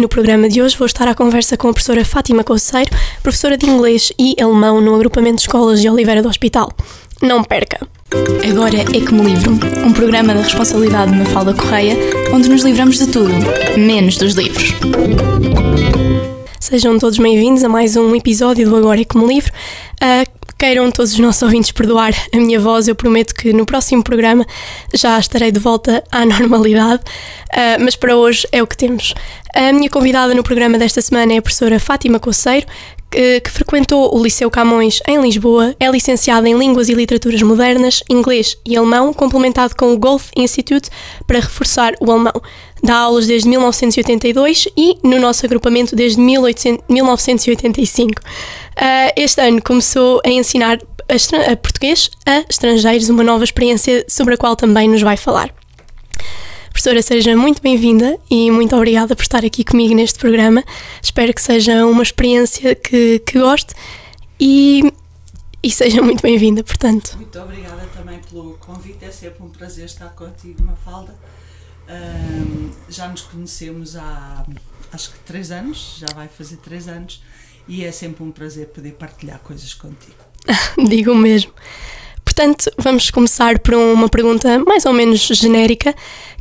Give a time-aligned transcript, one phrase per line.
[0.00, 2.90] No programa de hoje vou estar à conversa com a professora Fátima Coceiro,
[3.22, 6.72] professora de inglês e alemão no agrupamento de escolas de Oliveira do Hospital.
[7.20, 7.86] Não perca!
[8.50, 9.52] Agora é que me livro,
[9.84, 11.98] um programa da responsabilidade de Mafalda Correia,
[12.32, 13.30] onde nos livramos de tudo,
[13.76, 14.72] menos dos livros.
[16.70, 19.50] Sejam todos bem-vindos a mais um episódio do Agora é me livro.
[20.00, 24.04] Uh, queiram todos os nossos ouvintes perdoar a minha voz, eu prometo que no próximo
[24.04, 24.46] programa
[24.94, 29.14] já estarei de volta à normalidade, uh, mas para hoje é o que temos.
[29.52, 32.68] A minha convidada no programa desta semana é a professora Fátima Coceiro,
[33.10, 38.04] que, que, frequentou o Liceu Camões em Lisboa, é licenciada em Línguas e Literaturas Modernas,
[38.08, 40.88] Inglês e Alemão, complementado com o Golf Institute
[41.26, 42.40] para reforçar o alemão.
[42.82, 48.20] Dá aulas desde 1982 e no nosso agrupamento desde 1800, 1985.
[48.20, 54.34] Uh, este ano começou a ensinar a, a português a estrangeiros, uma nova experiência sobre
[54.34, 55.52] a qual também nos vai falar.
[56.70, 60.64] Professora, seja muito bem-vinda e muito obrigada por estar aqui comigo neste programa.
[61.02, 63.74] Espero que seja uma experiência que, que goste
[64.38, 64.90] e,
[65.62, 67.16] e seja muito bem-vinda, portanto.
[67.16, 71.14] Muito obrigada também pelo convite, é sempre um prazer estar contigo, Mafalda.
[71.88, 74.44] Um, já nos conhecemos há
[74.92, 77.22] acho que três anos, já vai fazer três anos,
[77.68, 80.16] e é sempre um prazer poder partilhar coisas contigo.
[80.88, 81.52] Digo mesmo.
[82.24, 85.94] Portanto, vamos começar por uma pergunta mais ou menos genérica,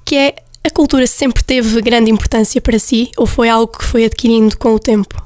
[0.05, 4.05] que é a cultura sempre teve grande importância para si ou foi algo que foi
[4.05, 5.25] adquirindo com o tempo?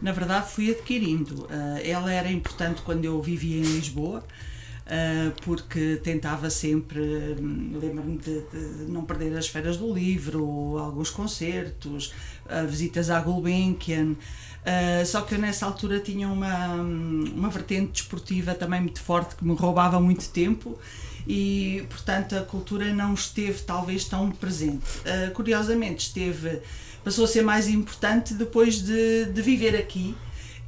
[0.00, 1.44] Na verdade, fui adquirindo.
[1.44, 4.22] Uh, ela era importante quando eu vivia em Lisboa.
[4.88, 6.98] Uh, porque tentava sempre,
[7.38, 12.14] hum, lembro-me de, de, não perder as feiras do livro, alguns concertos,
[12.46, 14.16] uh, visitas à Gulbenkian,
[14.68, 19.44] Uh, só que eu nessa altura tinha uma, uma vertente desportiva também muito forte que
[19.44, 20.78] me roubava muito tempo
[21.26, 24.84] e, portanto, a cultura não esteve talvez tão presente.
[24.98, 26.60] Uh, curiosamente, esteve,
[27.02, 30.14] passou a ser mais importante depois de, de viver aqui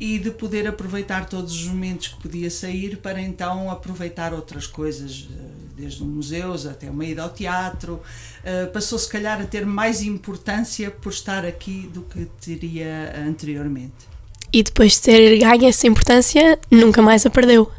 [0.00, 5.28] e de poder aproveitar todos os momentos que podia sair para então aproveitar outras coisas,
[5.30, 5.42] ah,
[5.76, 8.00] desde museus até uma ida ao teatro.
[8.42, 14.08] Uh, passou se calhar a ter mais importância por estar aqui do que teria anteriormente.
[14.50, 17.70] E depois de ter ganho essa importância, nunca mais a perdeu?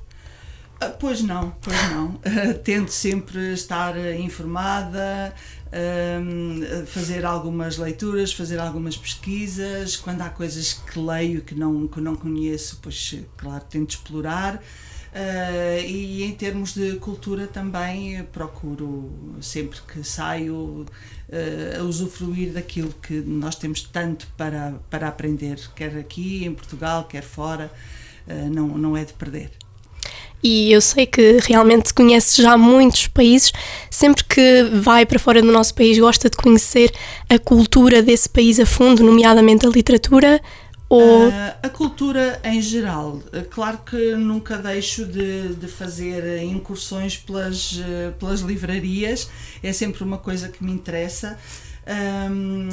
[0.79, 2.19] Ah, pois não, pois não.
[2.63, 5.33] Tento sempre estar informada,
[6.87, 9.95] fazer algumas leituras, fazer algumas pesquisas.
[9.95, 14.61] Quando há coisas que leio que não, que não conheço, pois claro, tento explorar.
[15.11, 19.11] Uh, e em termos de cultura também procuro
[19.41, 26.45] sempre que saio uh, usufruir daquilo que nós temos tanto para, para aprender, quer aqui
[26.45, 27.69] em Portugal, quer fora,
[28.25, 29.51] uh, não, não é de perder
[30.43, 33.51] e eu sei que realmente conhece já muitos países.
[33.89, 36.91] Sempre que vai para fora do nosso país, gosta de conhecer
[37.29, 40.41] a cultura desse país a fundo, nomeadamente a literatura.
[40.89, 41.29] Ou...
[41.29, 41.31] Uh,
[41.63, 47.79] a cultura em geral, claro que nunca deixo de, de fazer incursões pelas,
[48.19, 49.29] pelas livrarias,
[49.63, 51.39] é sempre uma coisa que me interessa.
[51.87, 52.69] Um,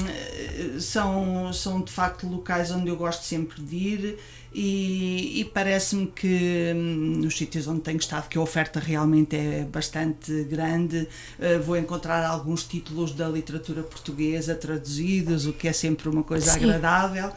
[0.79, 4.19] são, são de facto locais onde eu gosto sempre de ir
[4.53, 9.65] e, e parece-me que hum, nos sítios onde tenho estado que a oferta realmente é
[9.65, 11.09] bastante grande
[11.39, 16.51] uh, vou encontrar alguns títulos da literatura portuguesa traduzidos o que é sempre uma coisa
[16.53, 16.65] Sim.
[16.65, 17.33] agradável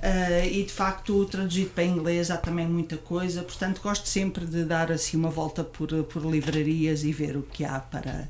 [0.00, 4.64] Uh, e de facto traduzido para inglês há também muita coisa, portanto gosto sempre de
[4.64, 8.26] dar assim uma volta por, por livrarias e ver o que há para,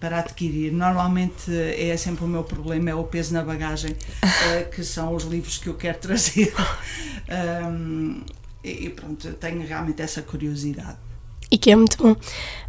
[0.00, 0.72] para adquirir.
[0.72, 5.24] Normalmente é sempre o meu problema, é o peso na bagagem, uh, que são os
[5.24, 6.54] livros que eu quero trazer.
[7.70, 8.22] um,
[8.62, 11.08] e pronto, tenho realmente essa curiosidade
[11.50, 12.14] e que é muito bom.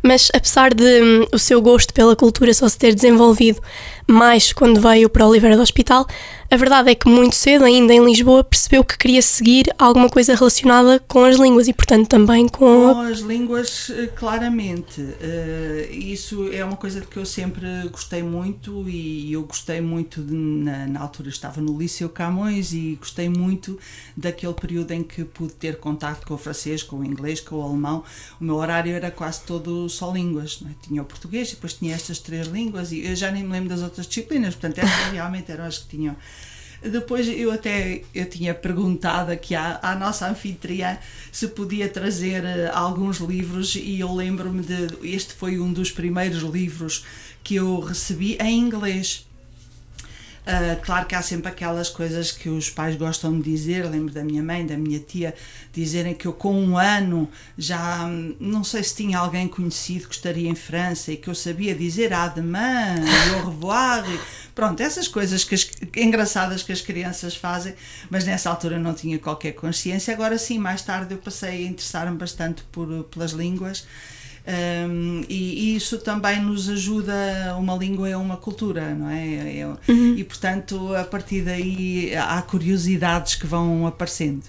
[0.01, 3.61] Mas apesar de um, o seu gosto pela cultura só se ter desenvolvido
[4.07, 6.07] mais quando veio para Oliveira do Hospital,
[6.51, 10.33] a verdade é que muito cedo, ainda em Lisboa, percebeu que queria seguir alguma coisa
[10.33, 12.91] relacionada com as línguas e, portanto, também com.
[12.91, 14.99] Com as línguas, eh, claramente.
[14.99, 20.23] Uh, isso é uma coisa de que eu sempre gostei muito e eu gostei muito,
[20.23, 23.77] de, na, na altura estava no Liceu Camões e gostei muito
[24.17, 27.61] daquele período em que pude ter contato com o francês, com o inglês, com o
[27.61, 28.03] alemão.
[28.41, 30.63] O meu horário era quase todo só línguas.
[30.65, 30.87] É?
[30.87, 33.69] Tinha o português e depois tinha estas três línguas e eu já nem me lembro
[33.69, 36.15] das outras disciplinas, portanto, estas realmente eram as que tinham
[36.81, 40.97] depois eu até eu tinha perguntado aqui à, à nossa anfitriã
[41.31, 46.41] se podia trazer uh, alguns livros e eu lembro-me de este foi um dos primeiros
[46.41, 47.05] livros
[47.43, 49.28] que eu recebi em inglês.
[50.49, 53.87] Uh, claro que há sempre aquelas coisas que os pais gostam de dizer.
[53.87, 55.35] Lembro da minha mãe, da minha tia,
[55.71, 58.07] dizerem que eu com um ano já
[58.39, 62.11] não sei se tinha alguém conhecido que estaria em França e que eu sabia dizer
[62.13, 64.03] à demain e au revoir.
[64.11, 64.19] E,
[64.55, 67.75] pronto, essas coisas que as, engraçadas que as crianças fazem,
[68.09, 70.11] mas nessa altura não tinha qualquer consciência.
[70.15, 73.85] Agora sim, mais tarde eu passei a interessar-me bastante por, pelas línguas.
[74.49, 77.13] Um, e, e, isso também nos ajuda,
[77.59, 79.59] uma língua é uma cultura, não é?
[79.59, 80.15] é uhum.
[80.17, 84.41] E portanto, a partir daí há curiosidades que vão aparecendo.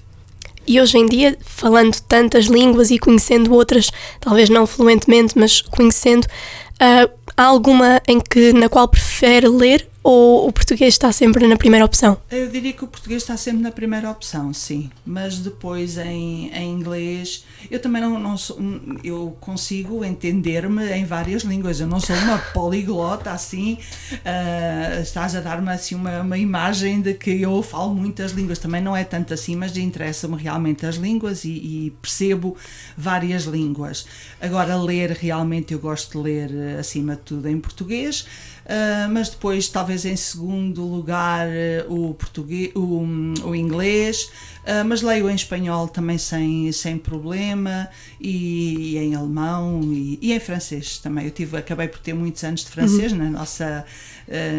[0.67, 6.25] E hoje em dia, falando tantas línguas e conhecendo outras, talvez não fluentemente, mas conhecendo,
[6.25, 11.57] uh, há alguma em que na qual prefere ler ou o português está sempre na
[11.57, 12.17] primeira opção?
[12.31, 14.91] Eu diria que o português está sempre na primeira opção, sim.
[15.05, 18.59] Mas depois em, em inglês, eu também não, não sou,
[19.05, 21.81] eu consigo entender-me em várias línguas.
[21.81, 23.79] Eu não sou uma poliglota assim.
[24.13, 28.59] Uh, estás a dar-me assim uma, uma imagem de que eu falo muitas línguas.
[28.59, 32.57] Também não é tanto assim, mas interessa-me realmente as línguas e, e percebo
[32.97, 34.07] várias línguas.
[34.41, 38.27] Agora, ler, realmente eu gosto de ler acima de tudo em português.
[38.71, 43.03] Uh, mas depois, talvez em segundo lugar, uh, o, português, o,
[43.45, 44.31] o inglês,
[44.63, 47.89] uh, mas leio em espanhol também sem, sem problema,
[48.21, 51.25] e, e em alemão e, e, em francês também.
[51.25, 53.19] Eu tive, acabei por ter muitos anos de francês, uhum.
[53.19, 53.85] na, nossa,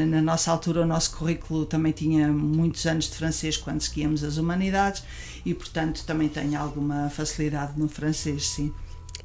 [0.09, 4.35] na nossa altura, o nosso currículo também tinha muitos anos de francês quando seguíamos as
[4.35, 5.03] humanidades,
[5.45, 8.73] e portanto também tenho alguma facilidade no francês, sim.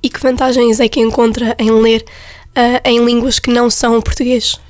[0.01, 2.05] E que vantagens é que encontra em ler
[2.85, 4.61] em línguas que não são o português?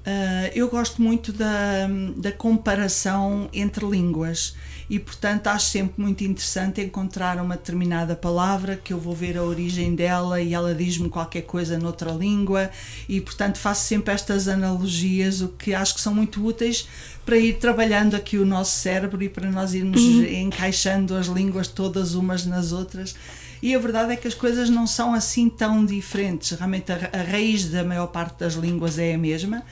[0.00, 1.86] Uh, eu gosto muito da,
[2.16, 4.54] da comparação entre línguas
[4.90, 9.42] e, portanto, acho sempre muito interessante encontrar uma determinada palavra que eu vou ver a
[9.44, 12.70] origem dela e ela diz-me qualquer coisa noutra língua,
[13.08, 16.88] e, portanto, faço sempre estas analogias, o que acho que são muito úteis
[17.24, 20.24] para ir trabalhando aqui o nosso cérebro e para nós irmos uhum.
[20.24, 23.14] encaixando as línguas todas umas nas outras.
[23.62, 26.50] E a verdade é que as coisas não são assim tão diferentes.
[26.52, 29.62] Realmente, a, a raiz da maior parte das línguas é a mesma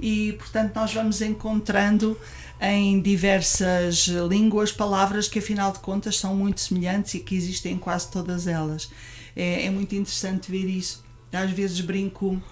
[0.00, 2.18] e, portanto, nós vamos encontrando
[2.60, 7.78] em diversas línguas palavras que, afinal de contas, são muito semelhantes e que existem em
[7.78, 8.90] quase todas elas.
[9.34, 11.02] É, é muito interessante ver isso.
[11.32, 12.42] Às vezes brinco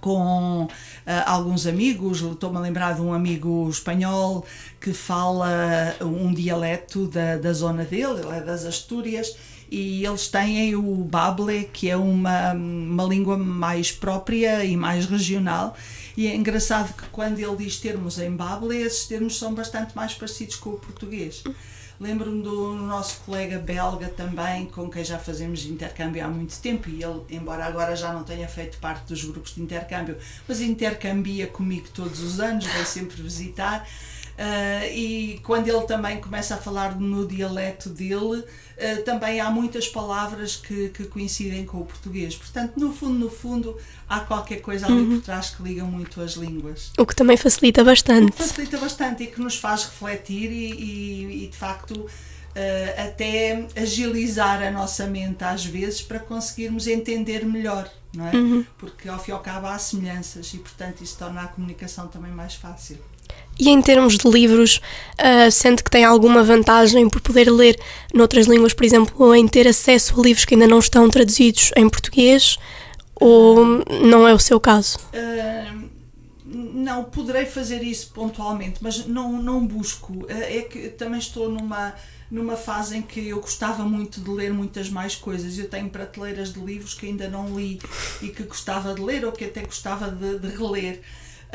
[0.00, 0.68] com uh,
[1.26, 4.44] alguns amigos, estou-me a lembrar de um amigo espanhol
[4.80, 9.36] que fala um dialeto da, da zona dele, ele é das Astúrias,
[9.70, 15.76] e eles têm o Bable, que é uma, uma língua mais própria e mais regional,
[16.16, 20.14] e é engraçado que quando ele diz termos em Bable, esses termos são bastante mais
[20.14, 21.42] parecidos com o português.
[21.98, 27.02] Lembro-me do nosso colega belga também, com quem já fazemos intercâmbio há muito tempo, e
[27.02, 30.16] ele, embora agora já não tenha feito parte dos grupos de intercâmbio,
[30.46, 33.88] mas intercambia comigo todos os anos, vai sempre visitar.
[34.36, 39.88] Uh, e quando ele também começa a falar no dialeto dele, uh, também há muitas
[39.88, 42.36] palavras que, que, coincidem com o português.
[42.36, 45.16] Portanto, no fundo, no fundo, há qualquer coisa ali uhum.
[45.16, 46.92] por trás que liga muito as línguas.
[46.98, 48.32] O que também facilita bastante.
[48.32, 52.06] facilita bastante e que nos faz refletir e, e, e de facto.
[52.56, 58.34] Uh, até agilizar a nossa mente às vezes para conseguirmos entender melhor, não é?
[58.34, 58.64] Uhum.
[58.78, 62.32] Porque ao fim e ao cabo há semelhanças e portanto isso torna a comunicação também
[62.32, 62.96] mais fácil.
[63.58, 64.80] E em termos de livros,
[65.18, 67.78] uh, sente que tem alguma vantagem por poder ler
[68.12, 71.88] noutras línguas, por exemplo, em ter acesso a livros que ainda não estão traduzidos em
[71.88, 72.58] português?
[73.14, 74.98] Ou não é o seu caso?
[75.14, 75.88] Uh,
[76.44, 80.12] não, poderei fazer isso pontualmente, mas não, não busco.
[80.12, 81.94] Uh, é que também estou numa,
[82.30, 85.58] numa fase em que eu gostava muito de ler muitas mais coisas.
[85.58, 87.80] Eu tenho prateleiras de livros que ainda não li
[88.20, 91.00] e que gostava de ler ou que até gostava de, de reler.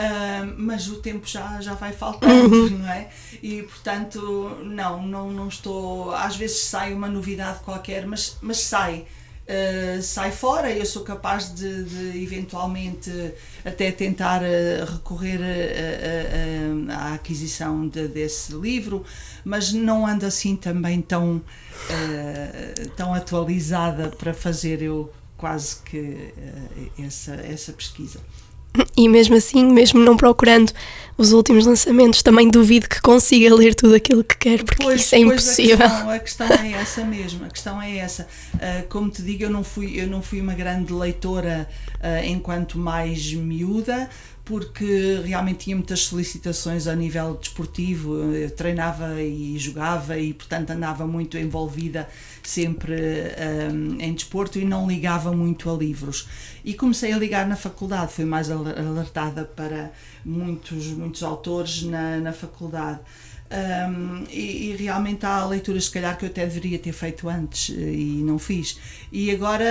[0.02, 2.80] Uh, mas o tempo já, já vai faltando, uhum.
[2.80, 3.10] não é?
[3.44, 6.12] E portanto, não, não, não estou.
[6.12, 9.06] Às vezes sai uma novidade qualquer, mas, mas sai.
[9.42, 13.12] Uh, sai fora, eu sou capaz de, de eventualmente
[13.66, 19.06] até tentar uh, recorrer a, a, a, à aquisição de, desse livro,
[19.44, 21.42] mas não ando assim também tão,
[22.96, 26.34] tão atualizada para fazer eu quase que
[26.98, 28.20] essa, essa pesquisa.
[28.96, 30.72] E mesmo assim, mesmo não procurando
[31.18, 35.16] os últimos lançamentos, também duvido que consiga ler tudo aquilo que quer, porque pois, isso
[35.16, 35.86] é impossível.
[35.86, 38.28] A questão, a questão, é essa mesmo, a questão é essa.
[38.56, 42.78] Uh, como te digo, eu não fui, eu não fui uma grande leitora uh, enquanto
[42.78, 44.10] mais miúda,
[44.52, 51.08] porque realmente tinha muitas solicitações a nível desportivo, eu treinava e jogava e, portanto, andava
[51.08, 52.10] muito envolvida
[52.44, 52.94] sempre
[53.72, 56.28] um, em desporto e não ligava muito a livros.
[56.66, 59.94] E comecei a ligar na faculdade, fui mais alertada para
[60.26, 63.00] muitos, muitos autores na, na faculdade.
[63.52, 67.76] Um, e, e, realmente há leituras, se calhar, que eu até deveria ter feito antes
[67.76, 68.80] eh, e não fiz.
[69.12, 69.66] E agora,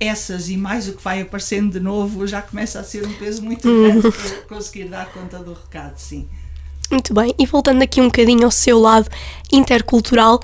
[0.00, 3.42] essas e mais o que vai aparecendo de novo já começa a ser um peso
[3.42, 6.26] muito grande para conseguir dar conta do recado, sim.
[6.90, 9.08] Muito bem, e voltando aqui um bocadinho ao seu lado
[9.52, 10.40] intercultural,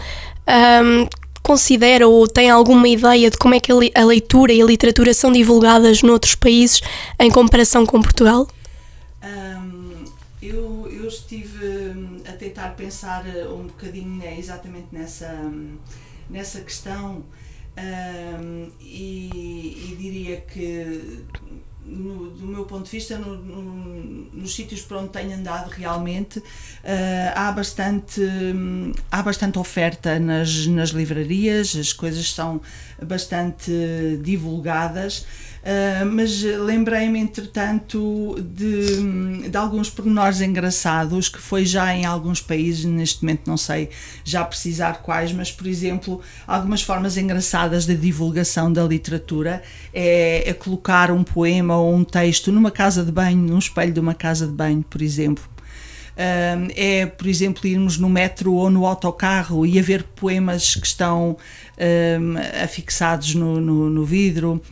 [0.47, 1.09] um,
[1.43, 5.33] considera ou tem alguma ideia de como é que a leitura e a literatura são
[5.33, 6.83] divulgadas noutros países
[7.19, 8.47] em comparação com Portugal?
[9.25, 10.05] Um,
[10.43, 10.76] eu,
[12.67, 15.53] tentar pensar um bocadinho né, exatamente nessa,
[16.29, 17.25] nessa questão
[17.79, 21.25] um, e, e diria que
[21.85, 23.63] no, do meu ponto de vista, no, no,
[24.33, 26.43] nos sítios por onde tenho andado realmente, uh,
[27.35, 32.61] há, bastante, um, há bastante oferta nas, nas livrarias, as coisas são
[33.01, 33.71] bastante
[34.21, 35.25] divulgadas.
[35.67, 42.85] Uh, mas lembrei-me, entretanto, de, de alguns pormenores engraçados que foi já em alguns países,
[42.85, 43.91] neste momento não sei
[44.23, 49.61] já precisar quais, mas, por exemplo, algumas formas engraçadas de divulgação da literatura
[49.93, 53.99] é, é colocar um poema ou um texto numa casa de banho, num espelho de
[53.99, 55.43] uma casa de banho, por exemplo.
[56.13, 61.37] Uh, é, por exemplo, irmos no metro ou no autocarro e haver poemas que estão
[62.63, 64.63] afixados no, no, no vidro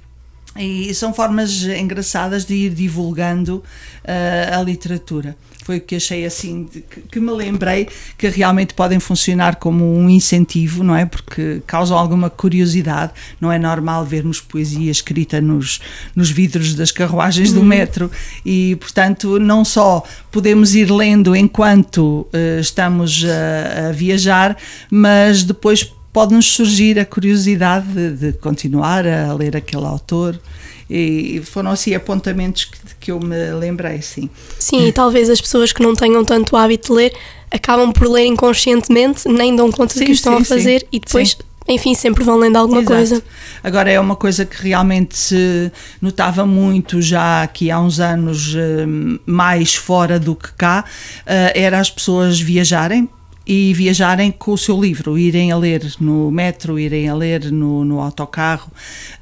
[0.56, 3.56] e são formas engraçadas de ir divulgando
[4.04, 5.36] uh, a literatura.
[5.64, 10.10] Foi o que achei assim, que, que, me lembrei que realmente podem funcionar como um
[10.10, 11.06] incentivo, não é?
[11.06, 13.12] Porque causam alguma curiosidade.
[13.40, 15.80] Não é normal vermos poesia escrita nos,
[16.14, 17.66] nos vidros das carruagens do uhum.
[17.66, 18.10] metro
[18.44, 24.58] e, portanto, não só podemos ir lendo enquanto uh, estamos a, a viajar,
[24.90, 30.40] mas depois pode-nos surgir a curiosidade de, de, continuar a ler aquele autor.
[30.88, 34.30] E foram assim apontamentos que, que eu me lembrei, sim.
[34.58, 37.16] Sim, e talvez as pessoas que não tenham tanto hábito de ler
[37.50, 40.86] acabam por ler inconscientemente, nem dão conta sim, do que estão sim, a fazer sim.
[40.92, 42.94] e depois enfim, sempre vão lendo alguma Exato.
[42.94, 43.22] coisa.
[43.62, 48.84] Agora é uma coisa que realmente se notava muito já aqui há uns anos eh,
[49.24, 50.84] mais fora do que cá,
[51.24, 53.08] eh, era as pessoas viajarem
[53.46, 57.84] e viajarem com o seu livro, irem a ler no metro, irem a ler no,
[57.84, 58.70] no autocarro.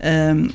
[0.00, 0.48] Um,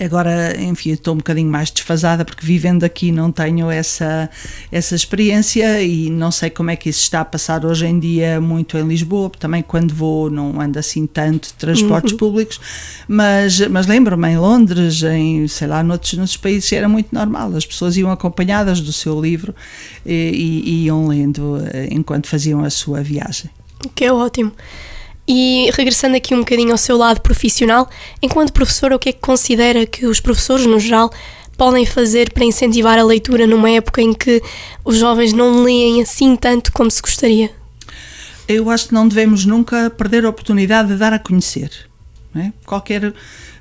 [0.00, 4.30] Agora, enfim, estou um bocadinho mais desfasada porque vivendo aqui não tenho essa,
[4.70, 8.40] essa experiência e não sei como é que isso está a passar hoje em dia
[8.40, 12.18] muito em Lisboa, também quando vou não ando assim tanto de transportes uhum.
[12.18, 12.60] públicos,
[13.06, 17.66] mas, mas lembro-me em Londres, em sei lá, noutros, noutros países era muito normal, as
[17.66, 19.54] pessoas iam acompanhadas do seu livro
[20.06, 23.50] e, e, e iam lendo eh, enquanto faziam a sua viagem.
[23.94, 24.52] Que é ótimo.
[25.26, 27.88] E regressando aqui um bocadinho ao seu lado profissional,
[28.20, 31.12] enquanto professor, o que é que considera que os professores, no geral,
[31.56, 34.42] podem fazer para incentivar a leitura numa época em que
[34.84, 37.50] os jovens não leem assim tanto como se gostaria?
[38.48, 41.70] Eu acho que não devemos nunca perder a oportunidade de dar a conhecer.
[42.34, 42.50] É?
[42.64, 43.12] Qualquer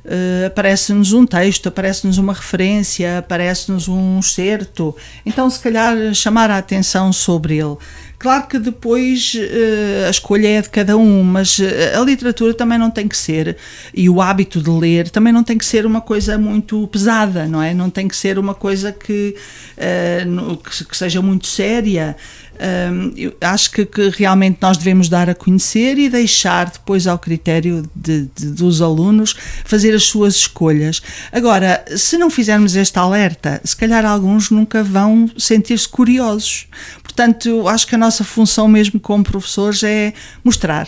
[0.03, 6.57] Uh, aparece-nos um texto, aparece-nos uma referência, aparece-nos um excerto, então se calhar chamar a
[6.57, 7.77] atenção sobre ele.
[8.21, 11.63] Claro que depois uh, a escolha é de cada um, mas uh,
[11.99, 13.57] a literatura também não tem que ser,
[13.95, 17.63] e o hábito de ler também não tem que ser uma coisa muito pesada, não
[17.63, 17.73] é?
[17.73, 19.35] Não tem que ser uma coisa que,
[20.27, 22.15] no, que, que seja muito séria.
[23.15, 27.89] Eu acho que, que, realmente nós devemos dar a conhecer e deixar depois ao critério
[27.95, 31.01] de, de, dos alunos fazer as suas escolhas.
[31.31, 36.67] Agora, se não fizermos este alerta, se calhar alguns nunca vão sentir-se curiosos.
[37.01, 40.87] Portanto, acho que a nossa função mesmo como professores é mostrar,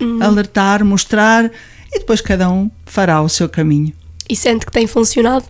[0.00, 0.22] uhum.
[0.22, 1.50] alertar, mostrar
[1.92, 3.92] e depois cada um fará o seu caminho.
[4.28, 5.44] E sente que tem funcionado?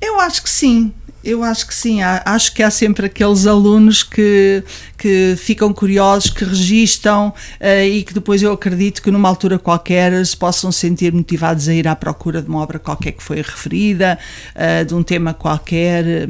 [0.00, 0.92] Eu acho que sim.
[1.22, 4.64] Eu acho que sim, acho que há sempre aqueles alunos que,
[4.96, 10.24] que ficam curiosos, que registam uh, e que depois eu acredito que numa altura qualquer
[10.24, 14.18] se possam sentir motivados a ir à procura de uma obra qualquer que foi referida,
[14.54, 16.26] uh, de um tema qualquer.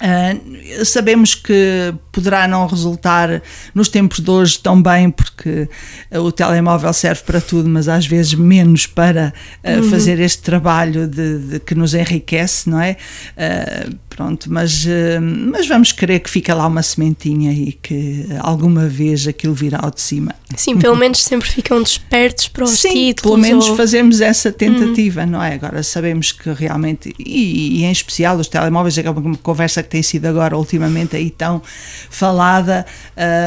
[0.00, 3.42] Uh, sabemos que poderá não resultar
[3.74, 5.68] nos tempos de hoje tão bem, porque
[6.10, 9.90] uh, o telemóvel serve para tudo, mas às vezes menos para uh, uhum.
[9.90, 12.96] fazer este trabalho de, de, que nos enriquece, não é?
[14.08, 14.86] pronto, mas,
[15.50, 19.90] mas vamos querer que fique lá uma sementinha e que alguma vez aquilo virá ao
[19.90, 20.34] de cima.
[20.56, 23.22] Sim, pelo menos sempre ficam despertos para os Sim, títulos.
[23.22, 23.76] Pelo menos ou...
[23.76, 25.30] fazemos essa tentativa, uhum.
[25.30, 25.54] não é?
[25.54, 30.26] Agora sabemos que realmente, e, e, em especial os telemóveis, é uma conversa tem sido
[30.26, 31.60] agora ultimamente aí tão
[32.08, 32.86] falada,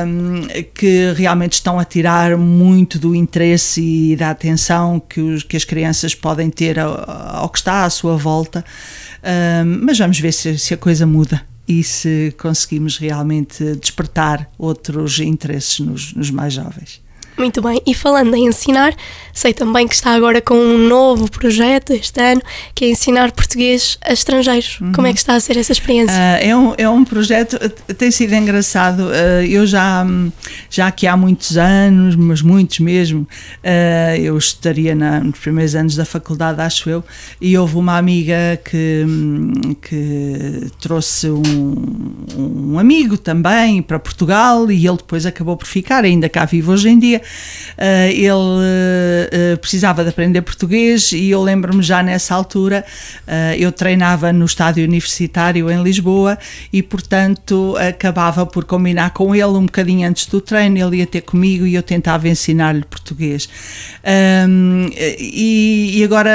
[0.08, 0.42] um,
[0.74, 5.64] que realmente estão a tirar muito do interesse e da atenção que, os, que as
[5.64, 8.64] crianças podem ter ao, ao que está à sua volta.
[9.24, 15.20] Um, mas vamos ver se, se a coisa muda e se conseguimos realmente despertar outros
[15.20, 17.03] interesses nos, nos mais jovens.
[17.38, 18.94] Muito bem, e falando em ensinar,
[19.34, 22.42] sei também que está agora com um novo projeto este ano,
[22.75, 24.80] que é ensinar português a estrangeiros.
[24.80, 24.92] Uhum.
[24.92, 26.13] Como é que está a ser essa experiência?
[26.13, 27.58] Uh, é, um, é um projeto,
[27.98, 29.08] tem sido engraçado.
[29.08, 30.06] Uh, eu já,
[30.70, 35.96] já aqui há muitos anos, mas muitos mesmo, uh, eu estaria na, nos primeiros anos
[35.96, 37.04] da faculdade, acho eu,
[37.42, 39.06] e houve uma amiga que,
[39.82, 46.30] que trouxe um, um amigo também para Portugal e ele depois acabou por ficar, ainda
[46.30, 47.23] cá vivo hoje em dia.
[47.74, 52.86] Uh, ele uh, precisava de aprender português e eu lembro-me já nessa altura,
[53.27, 56.38] uh, eu treinava no estádio universitário em Lisboa
[56.72, 61.22] e, portanto, acabava por combinar com ele um bocadinho antes do treino, ele ia ter
[61.22, 63.50] comigo e eu tentava ensinar-lhe português.
[64.48, 64.89] Um,
[65.20, 66.32] e, e, agora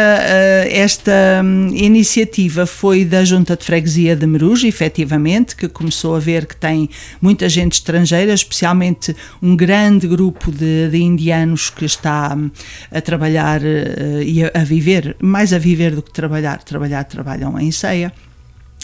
[0.71, 6.47] esta um, iniciativa foi da Junta de Freguesia de Meruja, efetivamente, que começou a ver
[6.47, 6.89] que tem
[7.21, 12.51] muita gente estrangeira, especialmente um grande grupo de de, indianos que está hum,
[12.93, 17.71] a trabalhar uh, e a, viver, mais a viver do que trabalhar, trabalhar, trabalham em
[17.73, 18.13] ceia.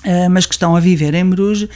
[0.04, 1.66] Uh, mas que estão a viver em Bruges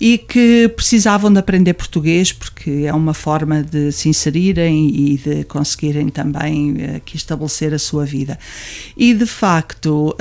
[0.00, 5.42] e que precisavam de aprender português porque é uma forma de se inserirem e de
[5.42, 8.38] conseguirem também uh, aqui estabelecer a sua vida.
[8.96, 10.14] E de facto,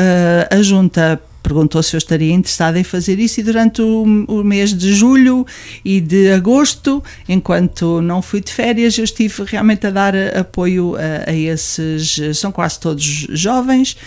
[0.49, 4.73] a junta perguntou se eu estaria interessada em fazer isso e durante o, o, mês
[4.73, 5.45] de julho
[5.83, 11.29] e de agosto, enquanto não fui de férias, eu estive realmente a dar apoio a,
[11.29, 13.97] a esses, são quase todos jovens,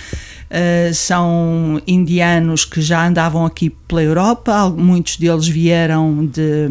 [0.49, 6.69] Uh, são indianos que já andavam aqui pela Europa, muitos deles vieram de,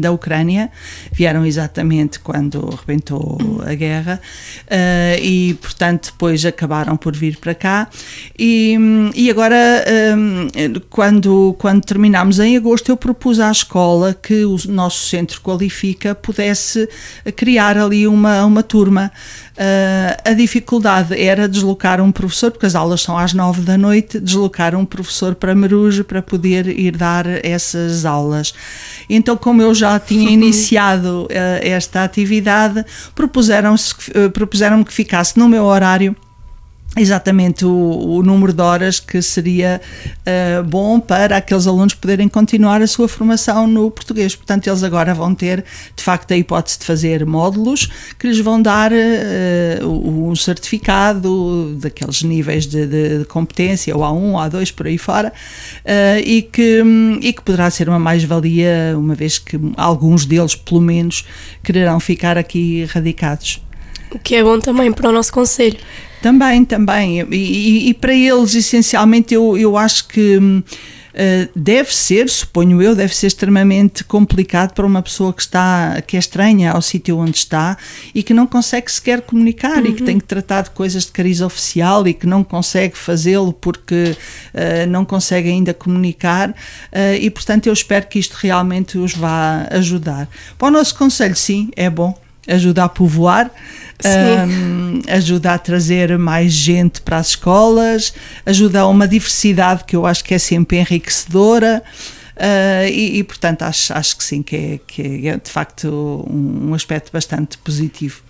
[0.00, 0.70] da Ucrânia,
[1.12, 4.20] vieram exatamente quando rebentou a guerra
[4.66, 7.88] uh, e, portanto, depois acabaram por vir para cá.
[8.36, 8.76] E,
[9.14, 15.06] e agora, uh, quando, quando terminámos em agosto, eu propus à escola que o nosso
[15.08, 16.88] centro qualifica pudesse
[17.36, 19.12] criar ali uma, uma turma.
[19.52, 24.18] Uh, a dificuldade era deslocar um professor, porque as aulas são às nove da noite,
[24.18, 28.54] deslocar um professor para Marujo para poder ir dar essas aulas.
[29.10, 31.28] Então, como eu já tinha iniciado uh,
[31.60, 36.16] esta atividade, propuseram-me uh, propuseram que ficasse no meu horário
[36.96, 39.80] exatamente o, o, número de horas que seria
[40.26, 44.36] uh, bom para aqueles alunos poderem continuar a sua formação no português.
[44.36, 45.64] Portanto, eles agora vão ter,
[45.96, 52.22] de facto, a hipótese de fazer módulos que lhes vão dar uh, um certificado daqueles
[52.22, 56.82] níveis de, de, de, competência, ou A1, A2, por aí fora, uh, e, que,
[57.22, 61.24] e que poderá ser uma mais-valia, uma vez que alguns deles, pelo menos,
[61.62, 63.62] quererão ficar aqui radicados.
[64.10, 65.78] O que é bom também para o nosso conselho.
[66.22, 67.20] Também, também.
[67.20, 70.38] E, e, e para eles, essencialmente, eu, eu acho que.
[71.12, 76.16] Uh, deve ser, suponho eu, deve ser extremamente complicado para uma pessoa que está que
[76.16, 77.76] é estranha ao sítio onde está
[78.14, 79.90] e que não consegue sequer comunicar uhum.
[79.90, 80.06] e que uhum.
[80.06, 84.16] tem que tratar de coisas de cariz oficial e que não consegue fazê-lo porque
[84.54, 89.66] uh, não consegue ainda comunicar uh, e portanto eu espero que isto realmente os vá
[89.70, 90.30] ajudar.
[90.56, 93.50] Para o nosso conselho, sim, é bom ajuda a povoar,
[94.04, 98.12] um, ajuda a trazer mais gente para as escolas,
[98.44, 101.82] ajuda a uma diversidade que eu acho que é sempre enriquecedora.
[102.34, 105.86] Uh, e, e, portanto acho, acho que sim, que é, que é de facto
[106.28, 108.22] um, um aspecto bastante positivo.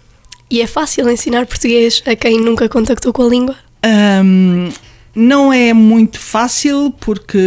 [0.50, 3.56] E é fácil ensinar português a quem nunca contactou com a língua?
[3.84, 4.70] Um,
[5.14, 7.38] não é muito fácil porque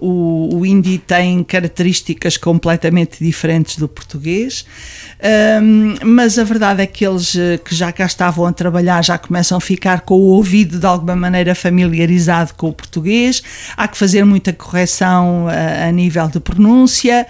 [0.00, 4.64] o, o hindi tem características completamente diferentes do português.
[5.20, 9.18] Um, mas a verdade é que eles eh, que já cá estavam a trabalhar já
[9.18, 13.42] começam a ficar com o ouvido de alguma maneira familiarizado com o português.
[13.76, 17.26] Há que fazer muita correção a, eh, a nível de pronúncia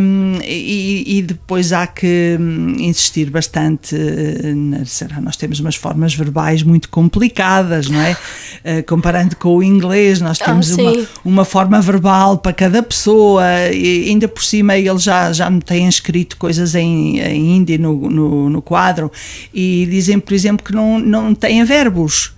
[0.00, 3.96] um, e, e, depois há que hum, insistir bastante.
[3.96, 8.16] Eh, na, será, nós temos umas formas verbais muito complicadas, não é?
[8.92, 13.42] Comparando com o inglês, nós ah, temos oh, uma, uma forma verbal para cada pessoa
[13.72, 18.10] e ainda por cima eles já, já me têm escrito coisas em em, hindi no,
[18.10, 19.10] no, no, quadro
[19.52, 22.34] e dizem, por exemplo, que não, não têm verbos.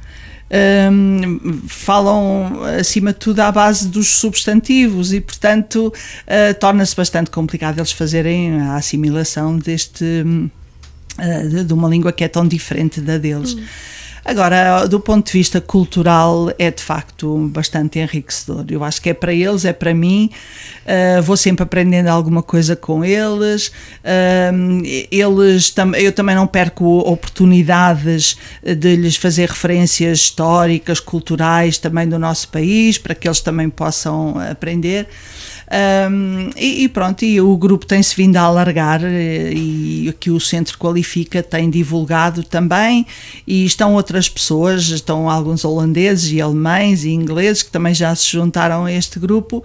[0.93, 7.79] Um, falam acima de tudo à base dos substantivos e portanto uh, torna-se bastante complicado
[7.79, 13.17] eles fazerem a assimilação deste uh, de, de, uma língua que é tão diferente da
[13.17, 13.55] deles.
[13.55, 13.64] Hum.
[14.25, 18.65] Agora, do ponto de vista cultural, é de facto bastante enriquecedor.
[18.71, 20.31] Eu acho que é para eles, é para mim.
[20.87, 23.69] Uh, vou sempre aprendendo alguma coisa com eles.
[24.03, 32.09] Uh, eles tam eu também não perco oportunidades de lhes fazer referências históricas, culturais também
[32.09, 35.07] do nosso país, para que eles também possam aprender.
[35.70, 40.38] Um, e, e, pronto, e o grupo tem-se vindo a alargar eh, e aqui o
[40.38, 43.07] Centro Qualifica tem divulgado também
[43.46, 48.31] e estão outras pessoas, estão alguns holandeses e alemães e ingleses que também já se
[48.31, 49.64] juntaram a este grupo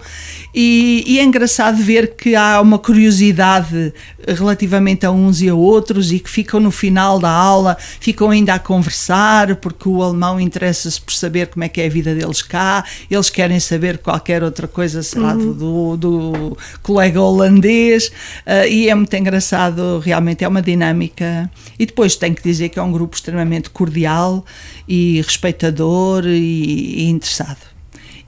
[0.54, 3.92] e, e é engraçado ver que há uma curiosidade
[4.26, 8.54] relativamente a uns e a outros e que ficam no final da aula, ficam ainda
[8.54, 12.40] a conversar porque o alemão interessa-se por saber como é que é a vida deles
[12.40, 15.52] cá, eles querem saber qualquer outra coisa, será uhum.
[15.52, 18.08] do do, colega holandês,
[18.46, 21.50] uh, e é muito engraçado, realmente é uma dinâmica.
[21.78, 24.44] E depois tenho que dizer que é um grupo extremamente cordial
[24.88, 27.70] e respeitador e, e interessado.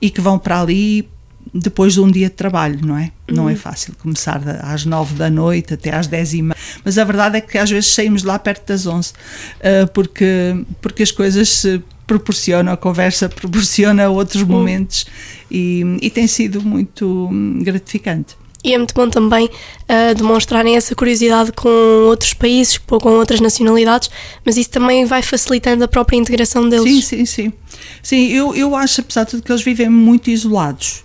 [0.01, 1.07] E que vão para ali
[1.53, 3.11] depois de um dia de trabalho, não é?
[3.29, 3.35] Uhum.
[3.35, 3.57] Não é uhum.
[3.57, 7.41] fácil começar às nove da noite até às dez e meia, mas a verdade é
[7.41, 9.13] que às vezes saímos lá perto das onze,
[9.59, 15.05] uh, porque, porque as coisas se proporciona, a conversa proporciona outros momentos
[15.49, 17.29] e, e tem sido muito
[17.61, 18.35] gratificante.
[18.63, 21.67] E é muito bom também uh, demonstrarem essa curiosidade com
[22.07, 24.09] outros países, com outras nacionalidades,
[24.45, 26.85] mas isso também vai facilitando a própria integração deles.
[26.85, 27.53] Sim, sim, sim.
[28.01, 31.03] Sim, eu, eu acho, apesar de tudo, que eles vivem muito isolados.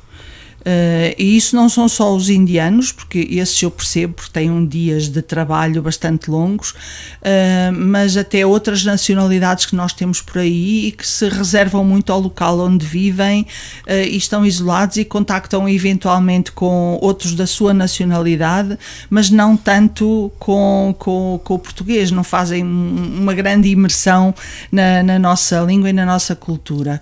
[0.68, 5.08] Uh, e isso não são só os indianos, porque esses eu percebo, porque têm dias
[5.08, 10.92] de trabalho bastante longos, uh, mas até outras nacionalidades que nós temos por aí e
[10.92, 13.46] que se reservam muito ao local onde vivem
[13.86, 18.78] uh, e estão isolados e contactam eventualmente com outros da sua nacionalidade,
[19.08, 24.34] mas não tanto com, com, com o português, não fazem uma grande imersão
[24.70, 27.00] na, na nossa língua e na nossa cultura.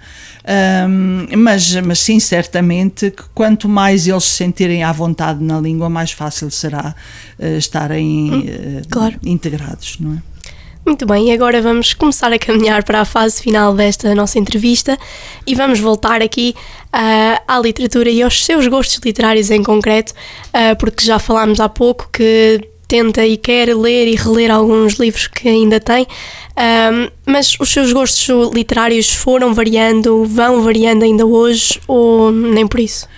[1.37, 5.89] mas, mas sim, certamente que quando quanto mais eles se sentirem à vontade na língua,
[5.89, 6.95] mais fácil será
[7.39, 9.19] uh, estarem uh, claro.
[9.25, 10.19] integrados, não é?
[10.85, 14.97] Muito bem, e agora vamos começar a caminhar para a fase final desta nossa entrevista
[15.45, 16.55] e vamos voltar aqui
[16.95, 20.13] uh, à literatura e aos seus gostos literários em concreto,
[20.79, 25.49] porque já falámos há pouco que tenta e quer ler e reler alguns livros que
[25.49, 32.31] ainda tem, uh, mas os seus gostos literários foram variando, vão variando ainda hoje ou
[32.31, 33.09] nem por isso?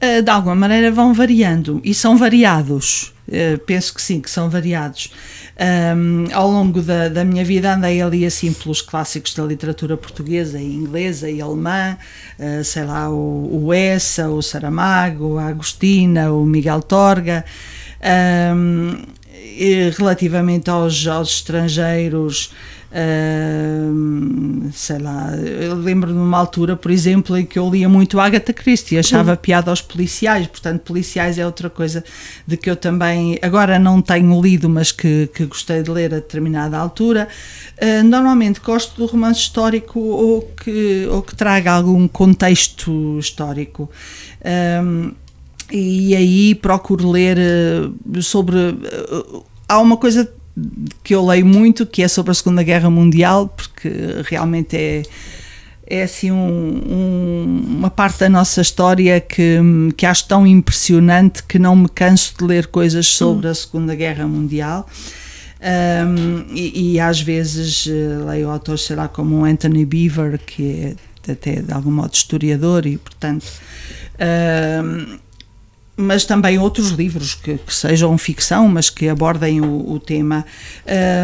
[0.00, 3.12] Eh, de alguma maneira vão variando e são variados.
[3.28, 5.12] Uh, penso que sim, que são variados.
[5.94, 10.58] Um, ao longo da, da, minha vida andei ali assim pelos clássicos da literatura portuguesa
[10.58, 11.96] e inglesa e alemã,
[12.38, 17.44] uh, sei lá, o, o Essa, o Saramago, a Agostina, o Miguel Torga.
[18.02, 19.04] Um,
[19.96, 22.50] relativamente aos, aos estrangeiros,
[22.92, 28.18] Uh, sei lá, eu lembro de uma altura, por exemplo, em que eu lia muito
[28.18, 29.36] Agatha Christie, achava uhum.
[29.36, 32.02] piada aos policiais, portanto, policiais é outra coisa
[32.44, 36.16] de que eu também, agora não tenho lido, mas que, que gostei de ler a
[36.16, 37.28] determinada altura.
[37.80, 43.88] Uh, normalmente gosto do romance histórico ou que, ou que traga algum contexto histórico.
[44.82, 45.12] Um,
[45.70, 48.56] e aí procuro ler uh, sobre.
[48.56, 50.28] Uh, há uma coisa
[51.02, 53.90] que eu leio muito, que é sobre a Segunda Guerra Mundial, porque
[54.28, 55.02] realmente é,
[55.86, 59.58] é assim um, um, uma parte da nossa história que,
[59.96, 64.26] que acho tão impressionante que não me canso de ler coisas sobre a Segunda Guerra
[64.26, 64.88] Mundial.
[65.60, 70.96] Um, e, e, às vezes uh, leio autores, sei lá, como Anthony Beaver, que
[71.26, 73.46] é até de algum modo historiador e, portanto,
[76.00, 80.44] mas também outros livros que, que, sejam ficção, mas que abordem o, o tema.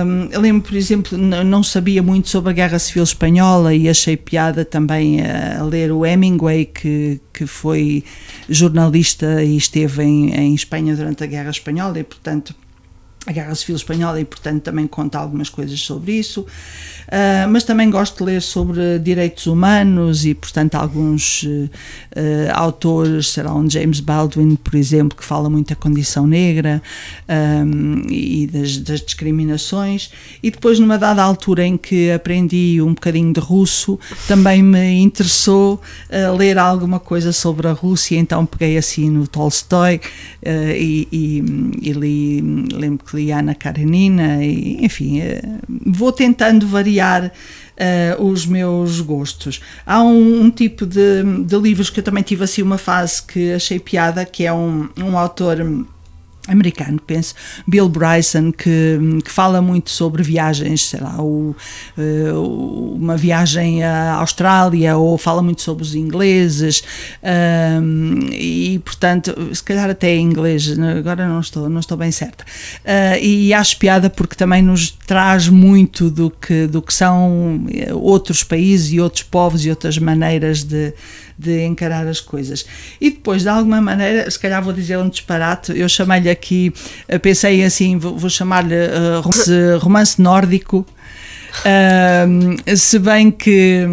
[0.05, 4.17] Um, eu lembro, por exemplo, não sabia muito sobre a Guerra Civil Espanhola e achei
[4.17, 8.05] piada também a, a ler o Hemingway, que, que foi
[8.49, 12.55] jornalista e esteve em, em Espanha durante a Guerra Espanhola e, portanto,
[13.27, 16.47] a Guerra Civil Espanhola e, portanto, também conta algumas coisas sobre isso.
[17.07, 21.71] Uh, mas também gosto de ler sobre direitos humanos e, portanto, alguns uh,
[22.53, 26.83] autores, será um James Baldwin, por exemplo, que fala muito da condição negra
[27.29, 30.11] um, e das, das, discriminações.
[30.43, 35.81] E depois, numa dada altura em que aprendi um bocadinho de russo, também me interessou
[36.11, 40.01] uh, ler alguma coisa sobre a Rússia, então peguei assim no Tolstói
[40.45, 42.41] e, e, e li,
[42.73, 45.43] lembro que Liana Karenina, e, enfim, eh,
[45.87, 47.33] vou tentando variar
[47.77, 49.61] uh, os meus gostos.
[49.85, 53.53] Há um, um tipo de, de, livros que eu também tive assim uma fase que
[53.53, 55.87] achei piada, que é um, um autor
[56.49, 57.35] americano, penso,
[57.67, 61.55] Bill Bryson, que, que fala muito sobre viagens, sei lá, o,
[61.97, 66.83] uh, uma viagem à Austrália, ou fala muito sobre os ingleses,
[67.23, 72.45] um, e portanto, se calhar até em inglês, agora não estou, não estou bem certa.
[72.85, 78.43] Uh, e acho piada porque também nos traz muito do que, do que são outros
[78.43, 80.93] países e outros povos e outras maneiras de
[81.39, 82.65] de encarar as coisas.
[83.01, 86.73] E depois, de alguma maneira, se calhar vou dizer um disparate, eu chamei-lhe aqui,
[87.09, 90.79] eh, pensei assim, vou, vou chamar-lhe uh, romance, romance nórdico,
[91.67, 93.87] uh, se bem que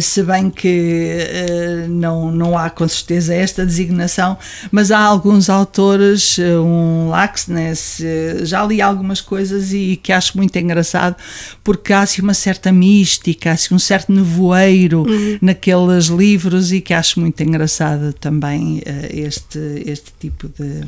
[0.00, 4.36] se bem que uh, não, não há com certeza esta designação,
[4.70, 10.36] mas há alguns autores, uh, um Laxness, uh, já li algumas coisas e que acho
[10.36, 11.16] muito engraçado,
[11.64, 15.38] porque há assim uma certa mística, assim, um certo nevoeiro uhum.
[15.40, 20.86] naqueles livros e que acho muito engraçado também este, este tipo de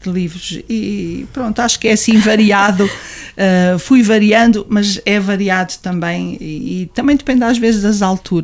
[0.00, 5.74] de livros e pronto, acho que é assim variado, uh, fui variando, mas é variado
[5.82, 8.37] também e, e, também depende às vezes das alturas,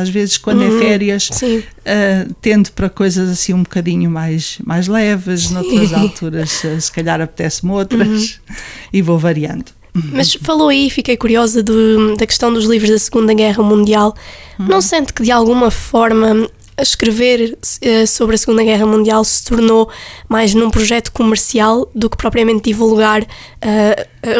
[0.00, 4.58] às vezes quando é uhum, é férias uh, tendo para coisas assim um bocadinho mais,
[4.64, 5.54] mais leves, sim.
[5.54, 6.50] noutras alturas
[6.80, 8.08] se calhar apetece-me outras
[8.48, 8.54] uhum.
[8.92, 9.66] e vou variando.
[9.92, 14.14] Mas falou aí, fiquei curiosa do, da questão dos livros da Segunda Guerra Mundial.
[14.58, 14.66] Uhum.
[14.66, 16.48] Não sente que de alguma forma
[16.82, 19.90] escrever uh, sobre a Segunda Guerra Mundial se tornou
[20.28, 23.26] mais num projeto comercial do que propriamente divulgar uh,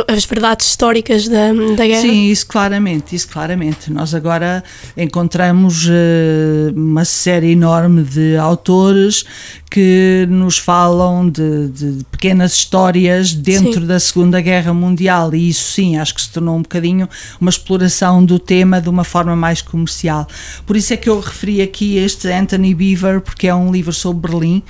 [0.09, 2.03] as verdades históricas da, da guerra?
[2.03, 3.91] Sim, isso claramente, isso claramente.
[3.91, 4.63] Nós agora
[4.97, 9.25] encontramos uh, uma série enorme de autores
[9.71, 13.87] que nos falam de, de pequenas histórias dentro sim.
[13.87, 17.09] da Segunda Guerra Mundial e isso sim, acho que se tornou um bocadinho
[17.41, 20.27] uma exploração do tema de uma forma mais comercial.
[20.67, 24.31] Por isso é que eu referi aqui este Anthony Beaver, porque é um livro sobre
[24.31, 24.63] Berlim,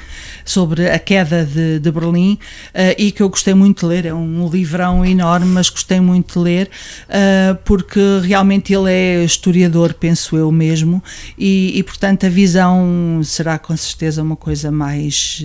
[0.44, 2.34] sobre a queda de, de Berlim
[2.74, 4.06] uh, e que eu gostei muito de ler.
[4.06, 6.70] É um livrão enorme, mas gostei muito de ler
[7.08, 11.02] uh, porque realmente ele é historiador, penso eu mesmo,
[11.38, 15.44] e, e, portanto a visão será com certeza uma coisa mais,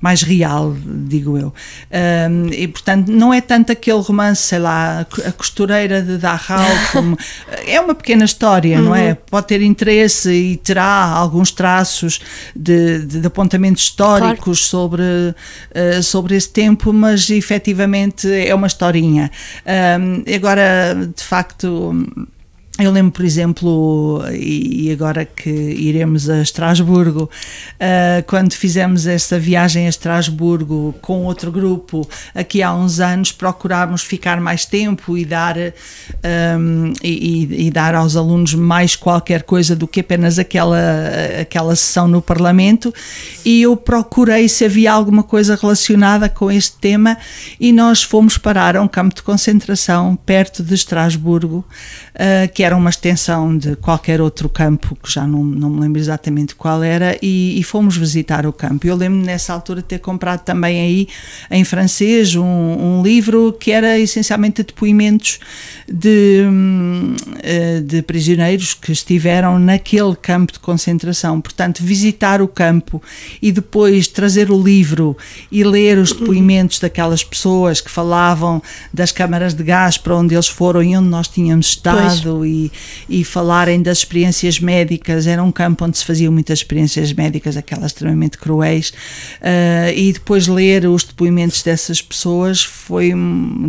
[0.00, 1.48] mais real, digo eu.
[1.48, 7.16] Uh, e portanto não é tanto aquele romance, sei lá, a costureira de Dachau, como,
[7.66, 8.84] é uma pequena história, uhum.
[8.84, 9.10] não é?
[9.10, 9.16] Uhum.
[9.30, 10.84] Pode ter interesse e terá
[11.30, 12.20] alguns traços
[12.54, 14.88] de, de, de apontamentos históricos claro.
[14.90, 19.30] sobre, uh, sobre esse tempo, mas efetivamente é uma historinha.
[19.64, 21.94] Um, agora, de facto
[22.82, 29.86] eu lembro, por exemplo, e agora que iremos a Estrasburgo, uh, quando fizemos esta viagem
[29.86, 35.56] a Estrasburgo com outro grupo, aqui há uns anos, procurámos ficar mais tempo e dar,
[35.58, 40.78] um, e, e, dar aos alunos mais qualquer coisa do que apenas aquela,
[41.40, 42.94] aquela sessão no Parlamento.
[43.44, 47.16] E eu procurei se havia alguma coisa relacionada com este tema,
[47.58, 51.58] e nós fomos parar a um campo de concentração perto de Estrasburgo,
[52.14, 55.80] uh, que era era uma extensão de qualquer outro campo, que já não, não me
[55.80, 58.86] lembro exatamente qual era, e, e fomos visitar o campo.
[58.86, 61.08] Eu lembro nessa altura de ter comprado também aí,
[61.50, 65.40] em francês, um, um livro que era essencialmente depoimentos
[65.88, 66.44] de,
[67.42, 71.40] eh, de prisioneiros que estiveram naquele campo de concentração.
[71.40, 73.02] Portanto, visitar o campo
[73.42, 75.16] e depois trazer o livro
[75.50, 78.62] e ler os depoimentos daquelas pessoas que falavam
[78.94, 82.44] das câmaras de gás para onde eles foram e onde nós tínhamos estado.
[83.08, 85.26] E falarem das experiências médicas.
[85.26, 88.90] Era um campo onde se faziam muitas experiências médicas, aquelas extremamente cruéis,
[89.40, 93.12] uh, e depois ler os depoimentos dessas pessoas foi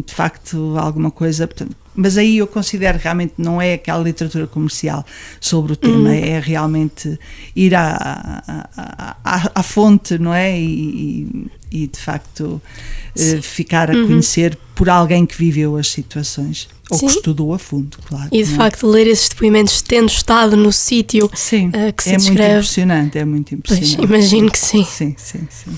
[0.06, 1.48] de facto alguma coisa.
[1.48, 5.06] Portanto, mas aí eu considero realmente não é aquela literatura comercial
[5.40, 6.14] sobre o tema, uhum.
[6.14, 7.20] é realmente
[7.56, 10.58] ir à, à, à, à, fonte, não é?
[10.60, 12.62] E, e de facto
[13.18, 14.08] uh, ficar a uhum.
[14.08, 16.68] conhecer por alguém que viveu as situações.
[16.90, 17.06] Ou Sim.
[17.06, 18.28] que estudou a fundo, claro.
[18.32, 18.56] E de é?
[18.56, 22.20] facto, ler esses depoimentos tendo estado no sítio uh, que se é descreve.
[22.20, 23.96] muito impressionante, é muito impressionante.
[23.96, 24.84] Pois, imagino que sim.
[24.84, 25.72] Sim, sim, sim.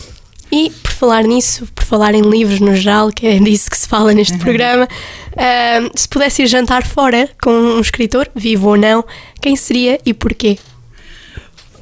[0.53, 3.87] E por falar nisso, por falar em livros no geral, que é disso que se
[3.87, 4.39] fala neste uhum.
[4.39, 9.03] programa, uh, se pudesse ir jantar fora com um escritor, vivo ou não,
[9.41, 10.59] quem seria e porquê?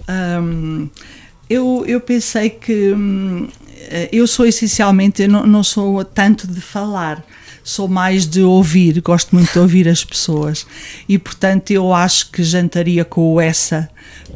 [0.08, 0.90] Um,
[1.50, 3.50] eu, eu pensei que hum,
[4.10, 7.22] eu sou essencialmente, eu não, não sou tanto de falar
[7.64, 10.66] sou mais de ouvir, gosto muito de ouvir as pessoas
[11.08, 13.88] e portanto eu acho que jantaria com o essa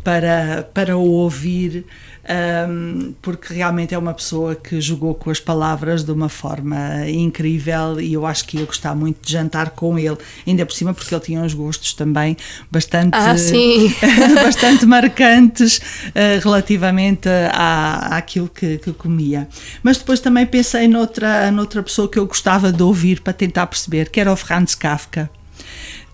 [0.03, 1.85] para, para o ouvir
[2.27, 7.99] um, porque realmente é uma pessoa que jogou com as palavras de uma forma incrível
[7.99, 11.13] e eu acho que ia gostar muito de jantar com ele, ainda por cima porque
[11.13, 12.35] ele tinha uns gostos também
[12.71, 13.35] bastante, ah,
[14.43, 19.47] bastante marcantes uh, relativamente à, àquilo que, que comia.
[19.83, 24.09] Mas depois também pensei noutra, noutra pessoa que eu gostava de ouvir para tentar perceber,
[24.09, 25.29] que era o Franz Kafka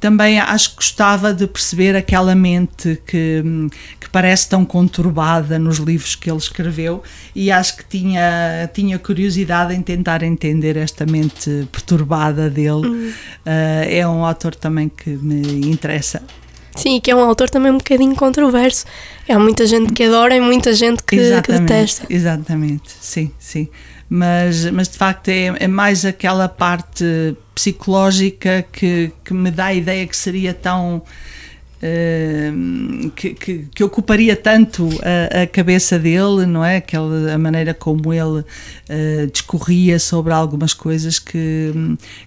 [0.01, 3.43] também acho que gostava de perceber aquela mente que,
[3.99, 7.03] que parece tão conturbada nos livros que ele escreveu
[7.35, 12.87] e acho que tinha, tinha curiosidade em tentar entender esta mente perturbada dele.
[12.87, 13.13] Uhum.
[13.45, 16.23] Uh, é um autor também que me interessa.
[16.75, 18.85] Sim, que é um autor também um bocadinho controverso.
[19.29, 22.07] Há muita gente que adora e muita gente que, que detesta.
[22.09, 23.69] Exatamente, sim, sim
[24.13, 27.05] mas, mas de facto é, é mais aquela parte
[27.55, 31.01] psicológica que, que me dá a ideia que seria tão.
[31.81, 36.77] Uh, que, que, que, ocuparia tanto a, a, cabeça dele, não é?
[36.77, 41.71] Aquela, a maneira como ele uh, discorria sobre algumas coisas que,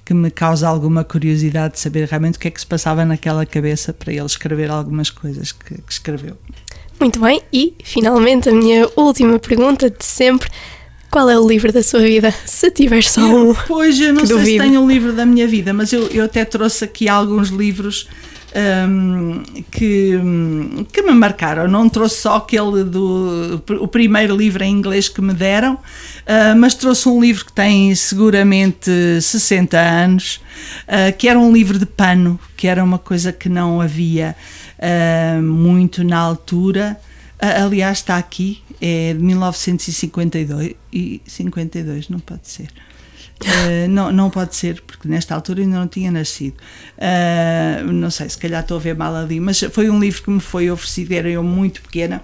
[0.05, 3.45] que me causa alguma curiosidade de saber realmente o que é que se passava naquela
[3.47, 6.37] cabeça para ele escrever algumas coisas que, que escreveu.
[6.99, 10.49] Muito bem, e finalmente a minha última pergunta de sempre
[11.15, 12.35] qual é o livro da sua vida?
[12.45, 13.55] Se tiver só um.
[13.69, 14.65] Pois, eu não sei duvido.
[14.65, 18.09] se tenho um livro da minha vida, mas eu, eu até trouxe aqui alguns livros
[18.89, 20.19] um, que,
[20.93, 21.69] que me marcaram.
[21.69, 26.75] Não trouxe só aquele do o primeiro livro em inglês que me deram, uh, mas
[26.75, 30.41] trouxe um livro que tem seguramente 60 anos,
[30.89, 34.35] uh, que era um livro de pano, que era uma coisa que não havia
[34.81, 36.99] uh, muito na altura.
[37.63, 42.69] Aliás, está aqui, é de 1952 e 52, não pode ser.
[43.43, 46.57] Uh, não, não pode ser, porque nesta altura ainda não tinha nascido.
[46.97, 50.31] Uh, não sei, se calhar estou a ver mal ali, mas foi um livro que
[50.31, 52.23] me foi oferecido, era eu muito pequena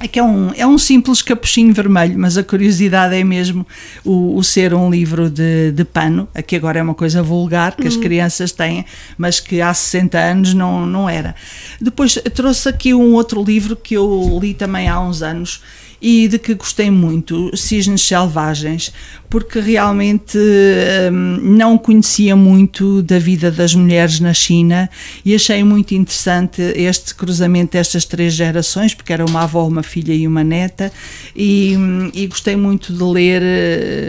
[0.00, 3.66] é que é um, é um simples capuchinho vermelho, mas a curiosidade é mesmo
[4.04, 7.82] o, o ser um livro de, de pano, aqui agora é uma coisa vulgar que
[7.82, 7.88] uhum.
[7.88, 8.84] as crianças têm,
[9.16, 11.34] mas que há 60 anos não, não era.
[11.80, 15.62] Depois trouxe aqui um outro livro que eu li também há uns anos
[16.00, 18.92] e de que gostei muito, Cisnes Selvagens,
[19.28, 24.88] porque realmente hum, não conhecia muito da vida das mulheres na China
[25.24, 30.14] e achei muito interessante este cruzamento destas três gerações, porque era uma avó, uma filha
[30.14, 30.90] e uma neta,
[31.36, 33.42] e, hum, e gostei muito de ler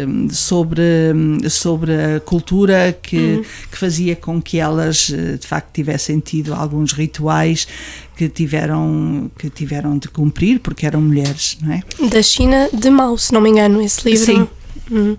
[0.08, 0.84] hum, sobre,
[1.50, 3.44] sobre a cultura que, uhum.
[3.72, 7.68] que fazia com que elas eh, de facto tivessem tido alguns rituais
[8.20, 11.82] que tiveram, que tiveram de cumprir porque eram mulheres, não é?
[12.10, 14.26] Da China de Mao, se não me engano, esse livro.
[14.26, 14.48] Sim.
[14.92, 15.18] Uhum.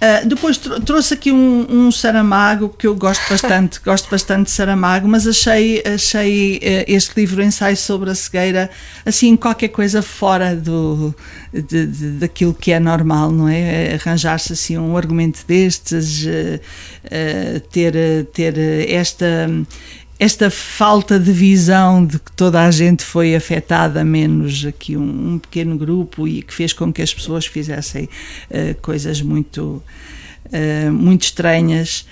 [0.00, 5.06] Uh, depois trouxe aqui um, um, Saramago que eu gosto bastante, gosto bastante de Saramago,
[5.06, 8.70] mas achei, achei uh, este livro Ensaio sobre a cegueira
[9.04, 11.14] assim qualquer coisa fora do
[11.52, 13.94] de, de, daquilo que é normal, não é?
[13.94, 19.48] Arranjar-se assim um argumento destes, uh, ter ter esta
[20.20, 25.38] esta falta de visão de que toda a gente foi afetada, menos aqui um, um
[25.38, 29.82] pequeno grupo, e que fez com que as pessoas fizessem uh, coisas muito,
[30.44, 32.06] uh, muito estranhas.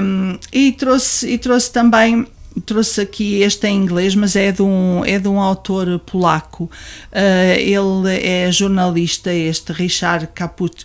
[0.00, 2.24] Um, e, trouxe, e trouxe também
[2.64, 6.64] trouxe aqui este em inglês, mas é de um, é de um autor polaco.
[6.64, 10.28] Uh, ele é jornalista, este Richard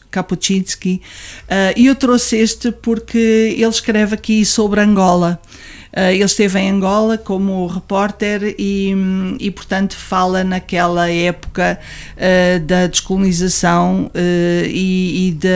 [0.10, 1.02] Kapuczynski,
[1.44, 5.40] uh, e eu trouxe este porque ele escreve aqui sobre Angola.
[5.92, 8.94] Uh, ele esteve em Angola como repórter e,
[9.40, 11.80] e portanto, fala naquela época
[12.16, 15.50] uh, da descolonização uh, e, e, de,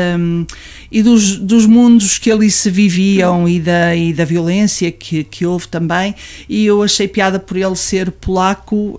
[0.91, 5.46] e dos, dos, mundos que ali se viviam e da, e da violência que, que
[5.46, 6.15] houve também.
[6.50, 8.98] E eu achei piada por ele ser polaco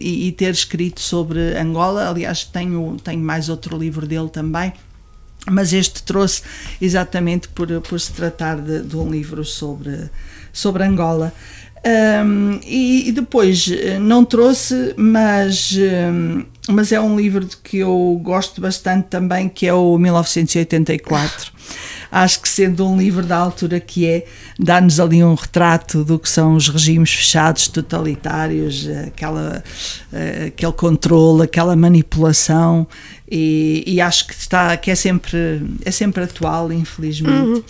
[0.00, 2.08] e, e ter escrito sobre Angola.
[2.08, 4.72] Aliás, tenho, tenho mais outro livro dele também
[5.50, 6.42] mas este trouxe
[6.80, 10.10] exatamente por, por se tratar de, de um livro sobre,
[10.52, 11.32] sobre Angola.
[11.86, 15.72] Um, e, e, depois eh, não trouxe, mas,
[16.12, 21.52] um, mas é um livro de que eu gosto bastante também, que é o 1984.
[22.10, 24.24] Acho que sendo um livro da altura que é,
[24.58, 29.62] dá-nos ali um retrato do que são os regimes fechados, totalitários, aquela,
[30.12, 32.86] eh, aquele controle, aquela manipulação
[33.30, 37.62] e, e, acho que está que é sempre é sempre atual, infelizmente.
[37.62, 37.64] Uhum.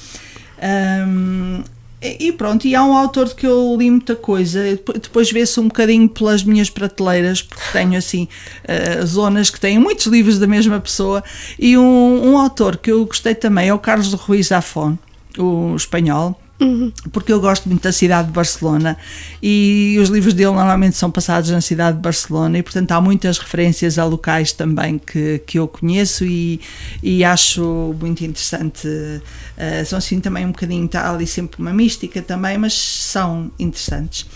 [0.62, 1.64] Um,
[2.00, 4.62] e pronto, e há um autor que eu li muita coisa,
[5.00, 8.28] depois vê-se um bocadinho pelas minhas prateleiras, porque tenho assim
[8.64, 11.24] uh, zonas que têm muitos livros da mesma pessoa,
[11.58, 14.96] e um, um, autor que eu gostei também é o Carlos Ruiz Zafón,
[15.37, 16.92] o espanhol, Uhum.
[17.12, 18.96] Porque eu gosto muito da cidade de Barcelona
[19.40, 23.38] e os livros dele normalmente são passados na cidade de Barcelona e, portanto, há muitas
[23.38, 26.60] referências a locais também que, que eu conheço e,
[27.00, 28.88] e acho muito interessante.
[28.88, 34.26] Uh, são assim também um bocadinho, está ali sempre uma mística também, mas são interessantes.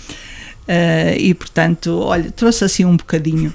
[0.62, 3.52] Uh, e portanto, olha, trouxe assim um bocadinho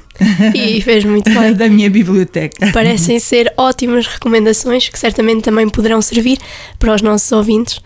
[0.53, 1.53] e fez muito bem.
[1.53, 2.69] da minha biblioteca.
[2.73, 6.37] Parecem ser ótimas recomendações que certamente também poderão servir
[6.77, 7.79] para os nossos ouvintes.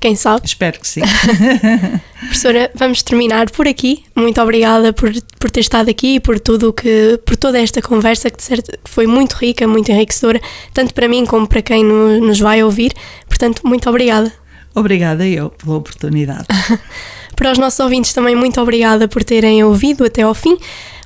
[0.00, 0.46] Quem sabe?
[0.46, 1.00] Espero que sim.
[2.20, 4.04] Professora, vamos terminar por aqui.
[4.14, 8.30] Muito obrigada por, por ter estado aqui e por tudo que por toda esta conversa
[8.30, 10.40] que, certo, foi muito rica, muito enriquecedora,
[10.72, 12.92] tanto para mim como para quem no, nos vai ouvir.
[13.28, 14.32] Portanto, muito obrigada.
[14.74, 16.46] Obrigada eu pela oportunidade.
[17.36, 20.56] Para os nossos ouvintes também muito obrigada por terem ouvido até ao fim.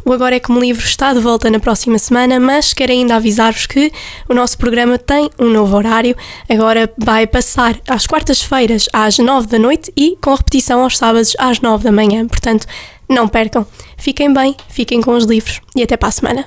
[0.08, 3.66] O Agora é Como Livro está de volta na próxima semana, mas quero ainda avisar-vos
[3.66, 3.92] que
[4.26, 6.16] o nosso programa tem um novo horário.
[6.48, 11.60] Agora vai passar às quartas-feiras às nove da noite e com repetição aos sábados às
[11.60, 12.26] nove da manhã.
[12.26, 12.66] Portanto,
[13.06, 13.66] não percam.
[13.98, 16.46] Fiquem bem, fiquem com os livros e até para a semana.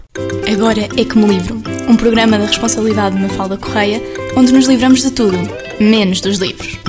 [0.51, 4.01] Agora é Como Livro, um programa da responsabilidade de Mafalda Correia,
[4.35, 5.37] onde nos livramos de tudo,
[5.79, 6.79] menos dos livros.